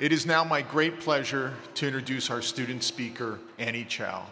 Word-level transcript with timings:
It 0.00 0.12
is 0.12 0.24
now 0.24 0.44
my 0.44 0.62
great 0.62 0.98
pleasure 0.98 1.52
to 1.74 1.86
introduce 1.86 2.30
our 2.30 2.40
student 2.40 2.82
speaker, 2.82 3.38
Annie 3.58 3.84
Chao. 3.84 4.24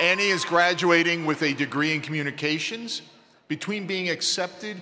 Annie 0.00 0.28
is 0.28 0.42
graduating 0.46 1.26
with 1.26 1.42
a 1.42 1.52
degree 1.52 1.94
in 1.94 2.00
communications. 2.00 3.02
Between 3.46 3.86
being 3.86 4.08
accepted 4.08 4.80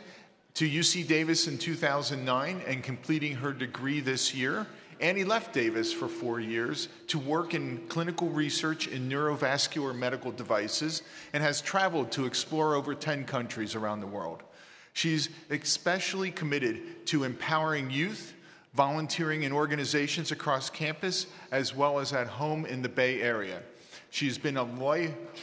to 0.55 0.71
UC 0.71 1.09
Davis 1.09 1.49
in 1.49 1.59
2009 1.59 2.63
and 2.65 2.81
completing 2.81 3.35
her 3.35 3.53
degree 3.53 3.99
this 3.99 4.33
year, 4.33 4.69
Annie 5.01 5.25
left 5.25 5.53
Davis 5.53 5.93
for 5.93 6.07
four 6.07 6.39
years 6.39 6.87
to 7.09 7.19
work 7.19 7.55
in 7.55 7.79
clinical 7.89 8.29
research 8.29 8.87
in 8.87 9.09
neurovascular 9.09 9.97
medical 9.97 10.31
devices 10.31 11.03
and 11.33 11.43
has 11.43 11.61
traveled 11.61 12.13
to 12.13 12.25
explore 12.25 12.77
over 12.77 12.95
10 12.95 13.25
countries 13.25 13.75
around 13.75 13.99
the 13.99 14.07
world. 14.07 14.45
She's 14.93 15.31
especially 15.51 16.31
committed 16.31 17.07
to 17.07 17.25
empowering 17.25 17.91
youth, 17.91 18.35
volunteering 18.75 19.43
in 19.43 19.53
organizations 19.53 20.33
across 20.33 20.71
campus, 20.71 21.27
as 21.51 21.75
well 21.75 21.99
as 21.99 22.13
at 22.13 22.27
home 22.27 22.67
in 22.67 22.83
the 22.83 22.89
Bay 22.89 23.21
Area. 23.21 23.63
She's 24.11 24.37
been 24.37 24.59
a 24.59 24.65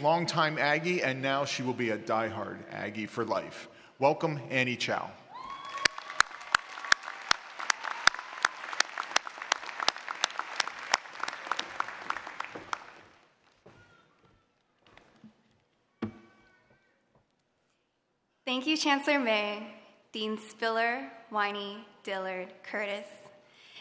long-time 0.01 0.57
Aggie, 0.59 1.01
and 1.01 1.21
now 1.21 1.45
she 1.45 1.63
will 1.63 1.73
be 1.73 1.89
a 1.89 1.97
diehard 1.97 2.57
Aggie 2.71 3.07
for 3.07 3.25
life. 3.25 3.67
Welcome, 3.97 4.39
Annie 4.51 4.75
Chao. 4.75 5.09
Thank 18.49 18.65
you, 18.65 18.75
Chancellor 18.77 19.19
May, 19.19 19.61
Dean 20.11 20.35
Spiller, 20.39 21.07
Winey, 21.31 21.85
Dillard, 22.03 22.47
Curtis, 22.63 23.05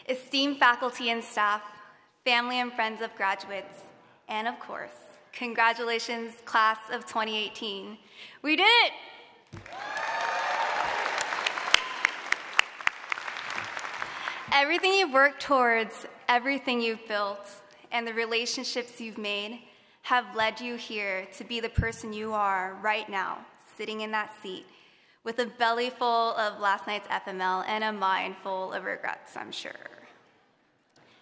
esteemed 0.07 0.59
faculty 0.59 1.09
and 1.09 1.23
staff, 1.23 1.63
family 2.23 2.59
and 2.59 2.71
friends 2.73 3.01
of 3.01 3.09
graduates, 3.15 3.79
and 4.27 4.47
of 4.47 4.59
course, 4.59 4.93
congratulations, 5.33 6.35
class 6.45 6.77
of 6.91 7.07
2018. 7.07 7.97
We 8.43 8.57
did 8.57 8.67
it! 8.85 8.93
Everything 14.53 14.93
you've 14.93 15.13
worked 15.13 15.41
towards, 15.41 16.05
everything 16.27 16.79
you've 16.79 17.07
built, 17.07 17.49
and 17.91 18.05
the 18.05 18.13
relationships 18.13 19.01
you've 19.01 19.17
made 19.17 19.61
have 20.03 20.35
led 20.35 20.61
you 20.61 20.75
here 20.75 21.25
to 21.37 21.43
be 21.43 21.59
the 21.59 21.69
person 21.69 22.13
you 22.13 22.33
are 22.33 22.77
right 22.83 23.09
now 23.09 23.39
sitting 23.79 24.01
in 24.01 24.11
that 24.11 24.33
seat 24.43 24.65
with 25.23 25.39
a 25.39 25.45
belly 25.45 25.89
full 25.89 26.35
of 26.35 26.59
last 26.59 26.85
night's 26.85 27.07
FML 27.07 27.63
and 27.65 27.81
a 27.81 27.93
mind 27.93 28.35
full 28.43 28.73
of 28.73 28.83
regrets, 28.83 29.37
I'm 29.37 29.53
sure. 29.53 29.71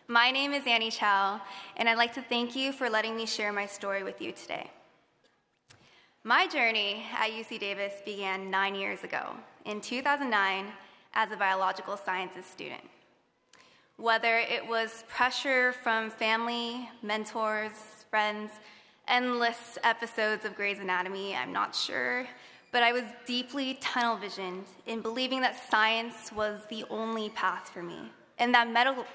My 0.08 0.32
name 0.32 0.54
is 0.54 0.64
Annie 0.66 0.90
Chao, 0.90 1.40
and 1.76 1.88
I'd 1.88 2.00
like 2.00 2.16
to 2.16 2.22
thank 2.24 2.56
you 2.56 2.72
for 2.72 2.90
letting 2.90 3.16
me 3.16 3.28
share 3.28 3.54
my 3.54 3.68
story 3.68 4.04
with 4.04 4.20
you 4.20 4.32
today. 4.32 4.72
My 6.24 6.48
journey 6.48 7.06
at 7.16 7.30
UC 7.30 7.60
Davis 7.60 7.94
began 8.04 8.50
nine 8.50 8.74
years 8.74 9.04
ago, 9.04 9.36
in 9.66 9.80
2009, 9.80 10.66
as 11.14 11.32
a 11.32 11.38
biological 11.38 11.96
sciences 11.96 12.46
student. 12.46 12.82
Whether 13.98 14.40
it 14.40 14.68
was 14.68 15.04
pressure 15.08 15.74
from 15.84 16.10
family, 16.10 16.90
mentors, 17.04 18.06
friends, 18.10 18.50
endless 19.08 19.78
episodes 19.84 20.46
of 20.46 20.56
Grey's 20.56 20.80
Anatomy, 20.80 21.36
I'm 21.36 21.54
not 21.54 21.76
sure, 21.76 22.28
but 22.72 22.84
I 22.84 22.92
was 22.92 23.04
deeply 23.26 23.76
tunnel 23.82 24.18
visioned 24.18 24.66
in 24.86 25.02
believing 25.02 25.42
that 25.42 25.70
science 25.70 26.32
was 26.32 26.60
the 26.70 26.84
only 26.90 27.30
path 27.30 27.70
for 27.70 27.82
me 27.82 28.12
and 28.40 28.54
that 28.54 28.68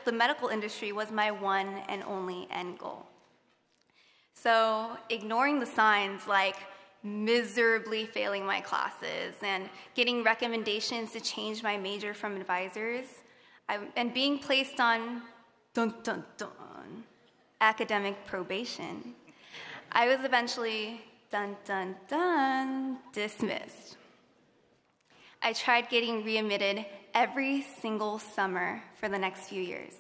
the 0.05 0.13
medical 0.13 0.49
industry 0.49 0.93
was 0.93 1.11
my 1.11 1.31
one 1.31 1.69
and 1.89 2.03
only 2.05 2.49
end 2.51 2.79
goal. 2.79 3.07
So, 4.35 4.97
ignoring 5.11 5.61
the 5.61 5.67
signs 5.67 6.27
like 6.27 6.57
miserably 7.05 8.07
failing 8.07 8.45
my 8.45 8.61
classes 8.61 9.35
and 9.43 9.69
getting 9.95 10.25
recommendations 10.25 11.13
to 11.13 11.21
change 11.21 11.63
my 11.63 11.77
major 11.77 12.15
from 12.15 12.37
advisors, 12.37 13.07
I, 13.69 13.79
and 13.97 14.13
being 14.13 14.39
placed 14.39 14.81
on 14.81 15.23
dun 15.75 15.95
dun 16.03 16.25
dun 16.37 17.05
academic 17.61 18.27
probation, 18.27 19.15
I 19.95 20.09
was 20.09 20.25
eventually 20.25 21.03
dun 21.31 21.55
dun 21.67 21.95
dun 22.09 22.97
dismissed. 23.13 23.99
I 25.43 25.53
tried 25.53 25.91
getting 25.91 26.25
readmitted 26.25 26.87
every 27.15 27.67
single 27.81 28.19
summer 28.19 28.83
for 28.99 29.11
the 29.11 29.19
next 29.19 29.49
few 29.49 29.61
years. 29.61 29.93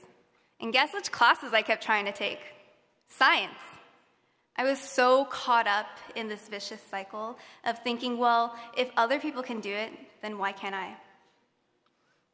And 0.60 0.72
guess 0.72 0.94
which 0.94 1.12
classes 1.12 1.52
I 1.52 1.60
kept 1.60 1.82
trying 1.82 2.06
to 2.06 2.12
take? 2.12 2.40
Science. 3.08 3.58
I 4.56 4.64
was 4.64 4.78
so 4.78 5.26
caught 5.26 5.66
up 5.66 5.98
in 6.14 6.26
this 6.26 6.48
vicious 6.48 6.80
cycle 6.90 7.36
of 7.64 7.78
thinking, 7.80 8.16
well, 8.16 8.56
if 8.76 8.90
other 8.96 9.18
people 9.18 9.42
can 9.42 9.60
do 9.60 9.74
it, 9.74 9.92
then 10.22 10.38
why 10.38 10.52
can't 10.52 10.74
I? 10.74 10.96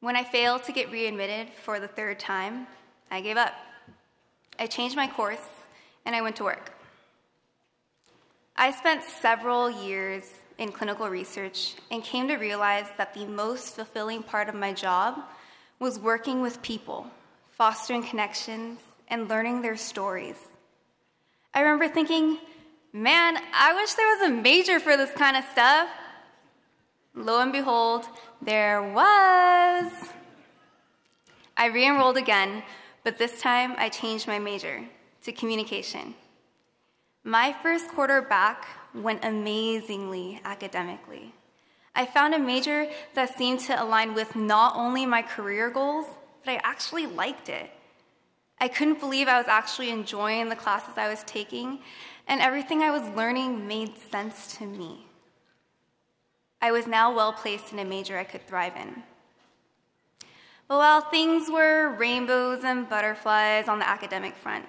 When 0.00 0.14
I 0.14 0.22
failed 0.22 0.62
to 0.64 0.72
get 0.72 0.92
readmitted 0.92 1.48
for 1.64 1.80
the 1.80 1.88
third 1.88 2.20
time, 2.20 2.68
I 3.10 3.20
gave 3.20 3.36
up. 3.36 3.54
I 4.60 4.66
changed 4.66 4.94
my 4.94 5.08
course 5.08 5.48
and 6.04 6.14
I 6.14 6.22
went 6.22 6.36
to 6.36 6.44
work. 6.44 6.77
I 8.60 8.72
spent 8.72 9.04
several 9.04 9.70
years 9.70 10.24
in 10.58 10.72
clinical 10.72 11.08
research 11.08 11.76
and 11.92 12.02
came 12.02 12.26
to 12.26 12.34
realize 12.34 12.86
that 12.96 13.14
the 13.14 13.24
most 13.24 13.76
fulfilling 13.76 14.24
part 14.24 14.48
of 14.48 14.56
my 14.56 14.72
job 14.72 15.20
was 15.78 16.00
working 16.00 16.42
with 16.42 16.60
people, 16.60 17.06
fostering 17.52 18.02
connections, 18.02 18.80
and 19.06 19.28
learning 19.28 19.62
their 19.62 19.76
stories. 19.76 20.34
I 21.54 21.60
remember 21.60 21.86
thinking, 21.86 22.38
man, 22.92 23.38
I 23.54 23.74
wish 23.74 23.94
there 23.94 24.16
was 24.16 24.28
a 24.28 24.34
major 24.34 24.80
for 24.80 24.96
this 24.96 25.12
kind 25.12 25.36
of 25.36 25.44
stuff. 25.52 25.88
Lo 27.14 27.40
and 27.40 27.52
behold, 27.52 28.06
there 28.42 28.82
was. 28.82 29.92
I 31.56 31.66
re 31.66 31.86
enrolled 31.86 32.16
again, 32.16 32.64
but 33.04 33.18
this 33.18 33.40
time 33.40 33.76
I 33.78 33.88
changed 33.88 34.26
my 34.26 34.40
major 34.40 34.84
to 35.22 35.30
communication. 35.30 36.16
My 37.28 37.54
first 37.62 37.88
quarter 37.88 38.22
back 38.22 38.66
went 38.94 39.22
amazingly 39.22 40.40
academically. 40.46 41.34
I 41.94 42.06
found 42.06 42.32
a 42.32 42.38
major 42.38 42.88
that 43.12 43.36
seemed 43.36 43.60
to 43.66 43.82
align 43.82 44.14
with 44.14 44.34
not 44.34 44.74
only 44.74 45.04
my 45.04 45.20
career 45.20 45.68
goals, 45.68 46.06
but 46.42 46.52
I 46.52 46.60
actually 46.64 47.04
liked 47.04 47.50
it. 47.50 47.70
I 48.58 48.68
couldn't 48.68 48.98
believe 48.98 49.28
I 49.28 49.36
was 49.36 49.46
actually 49.46 49.90
enjoying 49.90 50.48
the 50.48 50.56
classes 50.56 50.94
I 50.96 51.10
was 51.10 51.22
taking, 51.24 51.80
and 52.26 52.40
everything 52.40 52.80
I 52.80 52.90
was 52.90 53.14
learning 53.14 53.68
made 53.68 53.98
sense 54.10 54.56
to 54.56 54.64
me. 54.64 55.04
I 56.62 56.72
was 56.72 56.86
now 56.86 57.14
well 57.14 57.34
placed 57.34 57.74
in 57.74 57.78
a 57.78 57.84
major 57.84 58.16
I 58.16 58.24
could 58.24 58.46
thrive 58.46 58.74
in. 58.74 59.02
But 60.66 60.78
while 60.78 61.02
things 61.02 61.50
were 61.50 61.90
rainbows 61.90 62.64
and 62.64 62.88
butterflies 62.88 63.68
on 63.68 63.80
the 63.80 63.88
academic 63.88 64.34
front, 64.34 64.64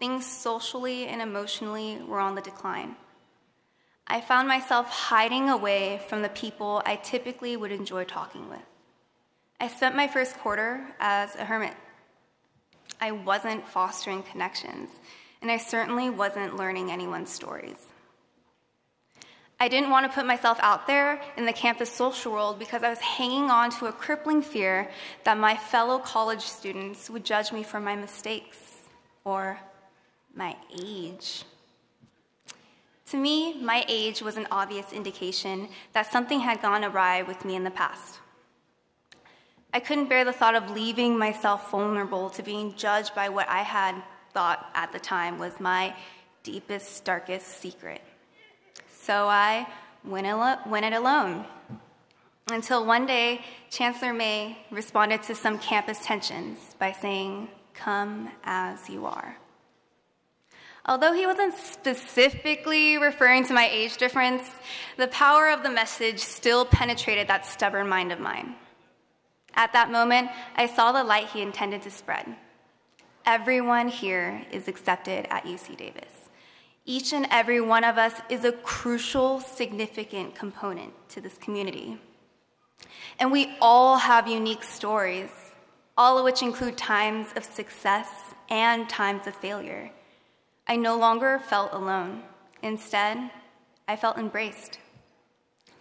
things 0.00 0.26
socially 0.26 1.06
and 1.06 1.22
emotionally 1.22 2.00
were 2.08 2.18
on 2.18 2.34
the 2.34 2.40
decline. 2.40 2.96
I 4.06 4.20
found 4.20 4.48
myself 4.48 4.88
hiding 4.88 5.50
away 5.50 6.00
from 6.08 6.22
the 6.22 6.30
people 6.30 6.82
I 6.84 6.96
typically 6.96 7.56
would 7.56 7.70
enjoy 7.70 8.04
talking 8.04 8.48
with. 8.48 8.58
I 9.60 9.68
spent 9.68 9.94
my 9.94 10.08
first 10.08 10.36
quarter 10.38 10.84
as 10.98 11.36
a 11.36 11.44
hermit. 11.44 11.74
I 13.00 13.12
wasn't 13.12 13.68
fostering 13.68 14.24
connections, 14.24 14.90
and 15.42 15.50
I 15.50 15.58
certainly 15.58 16.10
wasn't 16.10 16.56
learning 16.56 16.90
anyone's 16.90 17.30
stories. 17.30 17.76
I 19.60 19.68
didn't 19.68 19.90
want 19.90 20.06
to 20.06 20.12
put 20.12 20.24
myself 20.24 20.58
out 20.62 20.86
there 20.86 21.20
in 21.36 21.44
the 21.44 21.52
campus 21.52 21.92
social 21.92 22.32
world 22.32 22.58
because 22.58 22.82
I 22.82 22.88
was 22.88 22.98
hanging 22.98 23.50
on 23.50 23.70
to 23.72 23.86
a 23.86 23.92
crippling 23.92 24.40
fear 24.40 24.90
that 25.24 25.36
my 25.36 25.54
fellow 25.54 25.98
college 25.98 26.40
students 26.40 27.10
would 27.10 27.24
judge 27.24 27.52
me 27.52 27.62
for 27.62 27.78
my 27.78 27.94
mistakes 27.94 28.56
or 29.24 29.60
my 30.34 30.56
age. 30.72 31.44
To 33.10 33.16
me, 33.16 33.60
my 33.60 33.84
age 33.88 34.22
was 34.22 34.36
an 34.36 34.46
obvious 34.50 34.92
indication 34.92 35.68
that 35.92 36.12
something 36.12 36.40
had 36.40 36.62
gone 36.62 36.84
awry 36.84 37.22
with 37.22 37.44
me 37.44 37.56
in 37.56 37.64
the 37.64 37.70
past. 37.70 38.20
I 39.72 39.80
couldn't 39.80 40.08
bear 40.08 40.24
the 40.24 40.32
thought 40.32 40.54
of 40.54 40.70
leaving 40.70 41.18
myself 41.18 41.70
vulnerable 41.70 42.30
to 42.30 42.42
being 42.42 42.74
judged 42.76 43.14
by 43.14 43.28
what 43.28 43.48
I 43.48 43.62
had 43.62 43.94
thought 44.32 44.70
at 44.74 44.92
the 44.92 44.98
time 44.98 45.38
was 45.38 45.58
my 45.60 45.94
deepest, 46.42 47.04
darkest 47.04 47.46
secret. 47.60 48.00
So 48.92 49.28
I 49.28 49.66
went, 50.04 50.26
al- 50.26 50.60
went 50.66 50.86
it 50.86 50.92
alone. 50.92 51.44
Until 52.50 52.84
one 52.84 53.06
day, 53.06 53.44
Chancellor 53.70 54.12
May 54.12 54.58
responded 54.70 55.22
to 55.24 55.34
some 55.34 55.58
campus 55.58 56.04
tensions 56.04 56.74
by 56.78 56.92
saying, 56.92 57.48
Come 57.74 58.30
as 58.44 58.88
you 58.88 59.06
are. 59.06 59.36
Although 60.90 61.12
he 61.12 61.24
wasn't 61.24 61.54
specifically 61.54 62.98
referring 62.98 63.44
to 63.44 63.54
my 63.54 63.68
age 63.70 63.96
difference, 63.96 64.50
the 64.96 65.06
power 65.06 65.48
of 65.48 65.62
the 65.62 65.70
message 65.70 66.18
still 66.18 66.64
penetrated 66.64 67.28
that 67.28 67.46
stubborn 67.46 67.88
mind 67.88 68.10
of 68.10 68.18
mine. 68.18 68.56
At 69.54 69.72
that 69.72 69.92
moment, 69.92 70.30
I 70.56 70.66
saw 70.66 70.90
the 70.90 71.04
light 71.04 71.28
he 71.28 71.42
intended 71.42 71.82
to 71.82 71.92
spread. 71.92 72.34
Everyone 73.24 73.86
here 73.86 74.44
is 74.50 74.66
accepted 74.66 75.28
at 75.30 75.44
UC 75.44 75.76
Davis. 75.76 76.28
Each 76.84 77.12
and 77.12 77.28
every 77.30 77.60
one 77.60 77.84
of 77.84 77.96
us 77.96 78.14
is 78.28 78.44
a 78.44 78.50
crucial, 78.50 79.38
significant 79.38 80.34
component 80.34 80.92
to 81.10 81.20
this 81.20 81.38
community. 81.38 82.00
And 83.20 83.30
we 83.30 83.54
all 83.60 83.96
have 83.96 84.26
unique 84.26 84.64
stories, 84.64 85.30
all 85.96 86.18
of 86.18 86.24
which 86.24 86.42
include 86.42 86.76
times 86.76 87.28
of 87.36 87.44
success 87.44 88.08
and 88.48 88.88
times 88.88 89.28
of 89.28 89.36
failure. 89.36 89.92
I 90.70 90.76
no 90.76 90.96
longer 90.96 91.40
felt 91.40 91.72
alone. 91.72 92.22
Instead, 92.62 93.28
I 93.88 93.96
felt 93.96 94.16
embraced. 94.18 94.78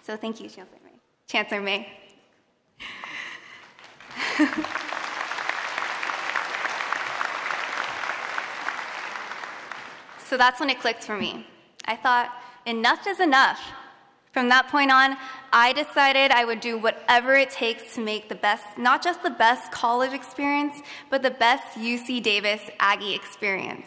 So 0.02 0.18
thank 0.18 0.42
you, 0.42 0.50
Chancellor 0.50 0.80
May. 0.84 0.94
Chancellor 1.28 1.62
May. 1.62 1.88
so 10.26 10.38
that's 10.38 10.60
when 10.60 10.72
it 10.72 10.80
clicked 10.80 11.04
for 11.04 11.16
me. 11.16 11.46
I 11.86 11.96
thought, 11.96 12.32
enough 12.66 13.06
is 13.06 13.20
enough. 13.20 13.62
From 14.32 14.50
that 14.50 14.70
point 14.70 14.92
on, 14.92 15.18
I 15.54 15.72
decided 15.74 16.32
I 16.32 16.46
would 16.46 16.62
do 16.62 16.80
whatever 16.80 17.36
it 17.36 17.52
takes 17.52 17.94
to 17.94 18.02
make 18.02 18.28
the 18.28 18.34
best, 18.34 18.66
not 18.76 19.04
just 19.04 19.22
the 19.22 19.30
best 19.30 19.72
college 19.72 20.14
experience, 20.14 20.82
but 21.12 21.22
the 21.22 21.30
best 21.30 21.78
UC 21.78 22.24
Davis 22.24 22.62
Aggie 22.80 23.14
experience. 23.14 23.86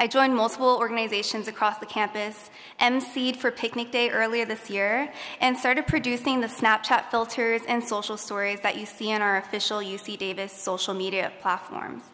I 0.00 0.06
joined 0.06 0.36
multiple 0.36 0.76
organizations 0.78 1.48
across 1.48 1.78
the 1.78 1.86
campus, 1.86 2.50
emceed 2.80 3.34
for 3.34 3.50
Picnic 3.50 3.90
Day 3.90 4.10
earlier 4.10 4.44
this 4.44 4.70
year, 4.70 5.12
and 5.40 5.58
started 5.58 5.88
producing 5.88 6.40
the 6.40 6.46
Snapchat 6.46 7.10
filters 7.10 7.62
and 7.66 7.82
social 7.82 8.16
stories 8.16 8.60
that 8.60 8.76
you 8.76 8.86
see 8.86 9.12
on 9.12 9.22
our 9.22 9.38
official 9.38 9.78
UC 9.78 10.16
Davis 10.16 10.52
social 10.52 10.94
media 10.94 11.32
platforms. 11.40 12.04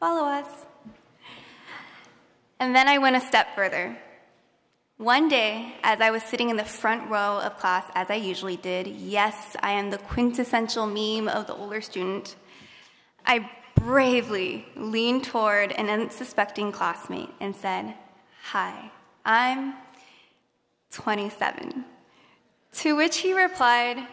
Follow 0.00 0.28
us. 0.28 0.46
And 2.58 2.74
then 2.74 2.88
I 2.88 2.98
went 2.98 3.14
a 3.14 3.20
step 3.20 3.54
further. 3.54 3.96
One 4.96 5.28
day, 5.28 5.76
as 5.84 6.00
I 6.00 6.10
was 6.10 6.24
sitting 6.24 6.50
in 6.50 6.56
the 6.56 6.64
front 6.64 7.08
row 7.08 7.38
of 7.38 7.56
class, 7.56 7.84
as 7.94 8.10
I 8.10 8.16
usually 8.16 8.56
did, 8.56 8.88
yes, 8.88 9.56
I 9.62 9.70
am 9.70 9.90
the 9.90 9.98
quintessential 9.98 10.86
meme 10.86 11.28
of 11.28 11.46
the 11.46 11.54
older 11.54 11.80
student, 11.80 12.34
I 13.24 13.48
bravely 13.80 14.66
leaned 14.76 15.24
toward 15.24 15.72
an 15.72 15.88
unsuspecting 15.88 16.72
classmate 16.72 17.30
and 17.40 17.54
said, 17.54 17.94
Hi, 18.50 18.90
I'm 19.24 19.74
27. 20.92 21.84
To 22.72 22.96
which 22.96 23.18
he 23.18 23.32
replied, 23.34 24.06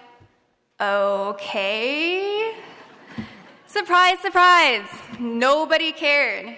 Okay. 0.79 2.53
Surprise, 3.67 4.19
surprise, 4.19 4.87
nobody 5.19 5.91
cared. 5.91 6.57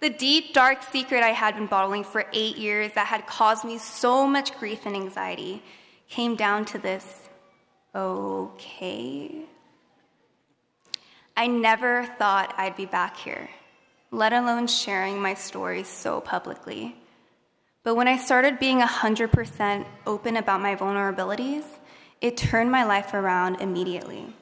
The 0.00 0.10
deep, 0.10 0.52
dark 0.52 0.82
secret 0.82 1.22
I 1.22 1.30
had 1.30 1.56
been 1.56 1.66
bottling 1.66 2.04
for 2.04 2.26
eight 2.32 2.56
years 2.56 2.92
that 2.94 3.06
had 3.06 3.26
caused 3.26 3.64
me 3.64 3.78
so 3.78 4.26
much 4.26 4.56
grief 4.58 4.86
and 4.86 4.94
anxiety 4.94 5.62
came 6.08 6.36
down 6.36 6.64
to 6.66 6.78
this 6.78 7.28
okay. 7.94 9.44
I 11.38 11.46
never 11.46 12.04
thought 12.04 12.52
I'd 12.58 12.74
be 12.74 12.84
back 12.84 13.16
here, 13.16 13.48
let 14.10 14.32
alone 14.32 14.66
sharing 14.66 15.22
my 15.22 15.34
story 15.34 15.84
so 15.84 16.20
publicly. 16.20 16.96
But 17.84 17.94
when 17.94 18.08
I 18.08 18.16
started 18.16 18.58
being 18.58 18.80
100% 18.80 19.86
open 20.04 20.36
about 20.36 20.60
my 20.60 20.74
vulnerabilities, 20.74 21.62
it 22.20 22.36
turned 22.36 22.72
my 22.72 22.82
life 22.82 23.14
around 23.14 23.60
immediately. 23.60 24.34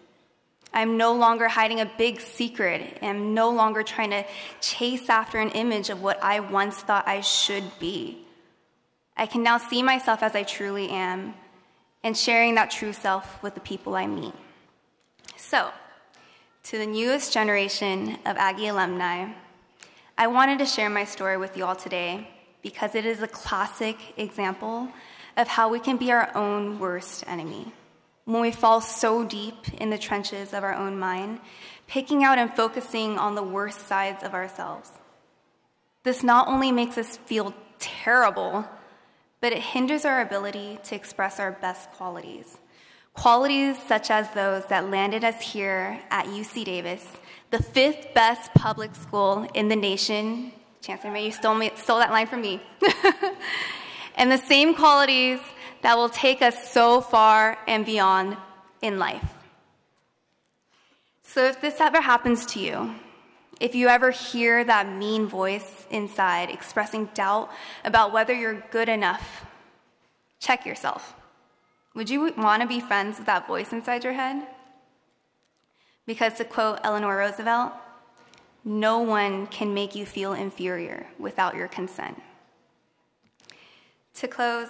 I'm 0.73 0.97
no 0.97 1.13
longer 1.13 1.49
hiding 1.49 1.81
a 1.81 1.93
big 1.99 2.19
secret. 2.19 2.97
I'm 3.03 3.35
no 3.35 3.51
longer 3.51 3.83
trying 3.83 4.13
to 4.13 4.25
chase 4.63 5.11
after 5.11 5.39
an 5.39 5.51
image 5.51 5.91
of 5.91 6.01
what 6.01 6.19
I 6.25 6.41
once 6.41 6.77
thought 6.77 7.07
I 7.07 7.21
should 7.21 7.79
be. 7.79 8.25
I 9.19 9.27
can 9.27 9.43
now 9.43 9.59
see 9.59 9.83
myself 9.83 10.23
as 10.23 10.35
I 10.35 10.45
truly 10.45 10.89
am 10.89 11.35
and 12.03 12.17
sharing 12.17 12.55
that 12.55 12.71
true 12.71 12.95
self 12.95 13.43
with 13.43 13.53
the 13.53 13.61
people 13.61 13.95
I 13.97 14.07
meet. 14.07 14.33
So, 15.37 15.73
to 16.67 16.79
the 16.79 16.87
newest 16.87 17.33
generation 17.33 18.19
of 18.27 18.37
Aggie 18.37 18.67
alumni, 18.67 19.29
I 20.19 20.27
wanted 20.27 20.59
to 20.59 20.67
share 20.67 20.91
my 20.91 21.05
story 21.05 21.37
with 21.37 21.57
you 21.57 21.65
all 21.65 21.77
today 21.77 22.29
because 22.61 22.97
it 22.97 23.07
is 23.07 23.23
a 23.23 23.29
classic 23.29 23.97
example 24.17 24.89
of 25.37 25.47
how 25.47 25.69
we 25.69 25.79
can 25.79 25.97
be 25.97 26.11
our 26.11 26.29
own 26.37 26.81
worst 26.81 27.23
enemy 27.29 27.73
when 28.25 28.43
we 28.43 28.51
fall 28.51 28.81
so 28.81 29.23
deep 29.23 29.75
in 29.75 29.91
the 29.91 29.99
trenches 29.99 30.53
of 30.53 30.65
our 30.65 30.75
own 30.75 30.99
mind, 30.99 31.39
picking 31.87 32.25
out 32.25 32.37
and 32.37 32.53
focusing 32.57 33.17
on 33.17 33.37
the 33.37 33.45
worst 33.45 33.87
sides 33.87 34.25
of 34.25 34.35
ourselves. 34.35 34.91
This 36.03 36.25
not 36.25 36.49
only 36.49 36.73
makes 36.73 36.99
us 36.99 37.17
feel 37.17 37.55
terrible, 37.79 38.69
but 39.41 39.53
it 39.53 39.59
hinders 39.59 40.05
our 40.05 40.21
ability 40.21 40.81
to 40.83 40.97
express 40.97 41.39
our 41.39 41.53
best 41.53 41.93
qualities. 41.93 42.59
Qualities 43.17 43.77
such 43.89 44.11
as 44.11 44.31
those 44.31 44.65
that 44.67 44.91
landed 44.91 45.25
us 45.25 45.41
here 45.41 45.99
at 46.11 46.27
UC 46.27 46.65
Davis, 46.65 47.05
the 47.51 47.63
fifth 47.63 48.13
best 48.15 48.53
public 48.55 48.95
school 48.95 49.49
in 49.55 49.69
the 49.69 49.75
nation. 49.75 50.53
Chancellor 50.83 51.11
May, 51.11 51.25
you 51.25 51.33
stole, 51.33 51.55
me, 51.55 51.73
stole 51.77 51.99
that 51.99 52.11
line 52.11 52.27
from 52.27 52.43
me. 52.43 52.61
and 54.17 54.31
the 54.31 54.37
same 54.37 54.75
qualities 54.75 55.41
that 55.83 55.97
will 55.97 56.11
take 56.11 56.43
us 56.43 56.71
so 56.71 57.01
far 57.01 57.59
and 57.67 57.87
beyond 57.87 58.37
in 58.83 58.99
life. 58.99 59.25
So, 61.23 61.47
if 61.47 61.61
this 61.61 61.81
ever 61.81 62.01
happens 62.01 62.47
to 62.47 62.61
you, 62.61 62.95
if 63.61 63.75
you 63.75 63.89
ever 63.89 64.11
hear 64.11 64.63
that 64.63 64.89
mean 64.89 65.27
voice 65.27 65.87
inside 65.91 66.51
expressing 66.51 67.07
doubt 67.15 67.51
about 67.85 68.13
whether 68.13 68.35
you're 68.35 68.63
good 68.71 68.89
enough, 68.89 69.47
check 70.39 70.67
yourself. 70.67 71.16
Would 71.97 72.11
you 72.11 72.31
want 72.37 72.61
to 72.61 72.69
be 72.69 72.79
friends 72.79 73.17
with 73.17 73.27
that 73.27 73.47
voice 73.47 73.73
inside 73.73 74.05
your 74.05 74.13
head? 74.13 74.47
Because 76.05 76.35
to 76.35 76.45
quote 76.45 76.79
Eleanor 76.85 77.17
Roosevelt, 77.17 77.73
no 78.65 78.99
one 78.99 79.47
can 79.47 79.73
make 79.73 79.95
you 79.95 80.05
feel 80.05 80.35
inferior 80.35 81.07
without 81.19 81.57
your 81.57 81.69
consent. 81.69 82.23
To 84.17 84.29
close, 84.29 84.69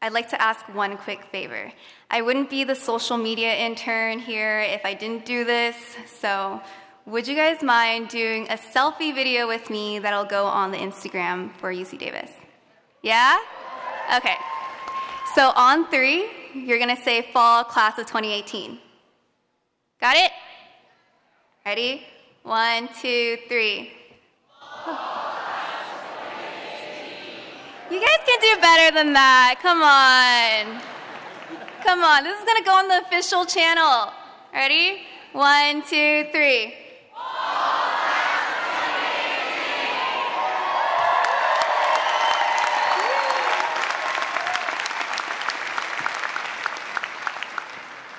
I'd 0.00 0.12
like 0.12 0.28
to 0.30 0.40
ask 0.40 0.72
one 0.72 0.96
quick 0.96 1.24
favor. 1.32 1.72
I 2.12 2.22
wouldn't 2.22 2.48
be 2.48 2.62
the 2.62 2.76
social 2.76 3.16
media 3.16 3.52
intern 3.52 4.20
here 4.20 4.60
if 4.60 4.84
I 4.84 4.94
didn't 4.94 5.26
do 5.26 5.44
this, 5.44 5.74
so 6.20 6.60
would 7.06 7.26
you 7.26 7.34
guys 7.34 7.60
mind 7.60 8.08
doing 8.08 8.46
a 8.50 8.56
selfie 8.56 9.12
video 9.12 9.48
with 9.48 9.68
me 9.68 9.98
that'll 9.98 10.24
go 10.24 10.44
on 10.44 10.70
the 10.70 10.78
Instagram 10.78 11.52
for 11.56 11.72
UC 11.72 11.98
Davis? 11.98 12.30
Yeah? 13.02 13.36
Okay. 14.16 14.36
So 15.34 15.52
on 15.54 15.86
three, 15.90 16.30
you're 16.64 16.78
gonna 16.78 16.96
say 16.96 17.28
fall 17.32 17.64
class 17.64 17.98
of 17.98 18.06
2018. 18.06 18.78
Got 20.00 20.16
it? 20.16 20.30
Ready? 21.64 22.02
One, 22.42 22.88
two, 23.00 23.38
three. 23.48 23.92
You 27.88 28.00
guys 28.00 28.18
can 28.26 28.40
do 28.40 28.60
better 28.60 28.94
than 28.96 29.12
that. 29.12 29.60
Come 29.62 29.80
on. 29.80 30.82
Come 31.84 32.02
on. 32.02 32.24
This 32.24 32.36
is 32.36 32.44
going 32.44 32.58
to 32.58 32.64
go 32.64 32.72
on 32.72 32.88
the 32.88 33.06
official 33.06 33.44
channel. 33.46 34.12
Ready? 34.52 35.02
One, 35.32 35.82
two, 35.82 36.26
three. 36.32 36.74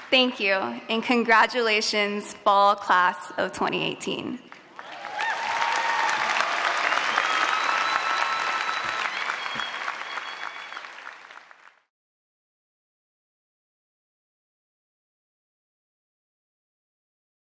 Thank 0.10 0.40
you, 0.40 0.54
and 0.54 1.04
congratulations, 1.04 2.34
fall 2.34 2.76
class 2.76 3.32
of 3.38 3.52
2018. 3.52 4.40